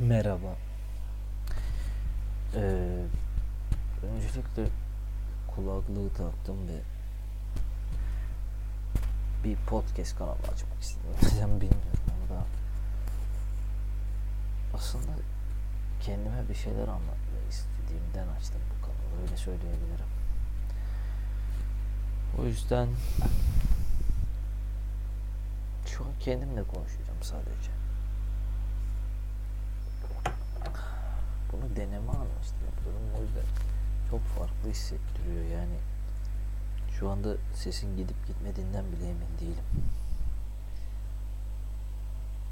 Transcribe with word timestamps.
Merhaba. 0.00 0.56
Ee, 2.54 3.04
öncelikle 4.02 4.66
kulaklığı 5.54 6.08
taktım 6.08 6.56
ve 6.68 6.80
bir 9.44 9.56
podcast 9.56 10.18
kanalı 10.18 10.32
açmak 10.32 10.82
istedim. 10.82 11.10
Neden 11.22 11.60
bilmiyorum 11.60 12.00
ama 12.08 12.40
da 12.40 12.44
aslında 14.74 15.12
kendime 16.02 16.48
bir 16.48 16.54
şeyler 16.54 16.88
anlatmak 16.88 17.50
istediğimden 17.50 18.28
açtım 18.36 18.60
bu 18.70 18.86
kanalı. 18.86 19.22
Öyle 19.22 19.36
söyleyebilirim. 19.36 20.10
O 22.38 22.44
yüzden 22.44 22.88
şu 25.86 26.04
an 26.04 26.10
kendimle 26.20 26.62
konuşacağım 26.62 27.22
sadece. 27.22 27.89
Deneme 31.76 32.10
amaçlı 32.10 32.60
yapıyorum. 32.66 33.02
O 33.18 33.22
yüzden 33.22 33.44
çok 34.10 34.20
farklı 34.20 34.70
hissettiriyor 34.70 35.44
yani. 35.44 35.76
Şu 36.98 37.08
anda 37.08 37.36
sesin 37.54 37.96
gidip 37.96 38.26
gitmediğinden 38.26 38.84
bile 38.92 39.04
emin 39.04 39.38
değilim. 39.40 39.64